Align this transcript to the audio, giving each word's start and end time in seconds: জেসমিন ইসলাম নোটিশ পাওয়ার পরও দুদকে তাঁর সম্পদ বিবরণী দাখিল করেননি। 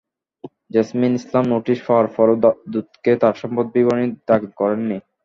জেসমিন 0.73 1.13
ইসলাম 1.19 1.45
নোটিশ 1.53 1.79
পাওয়ার 1.87 2.07
পরও 2.15 2.35
দুদকে 2.73 3.11
তাঁর 3.21 3.35
সম্পদ 3.41 3.65
বিবরণী 3.75 4.07
দাখিল 4.29 4.51
করেননি। 4.59 4.97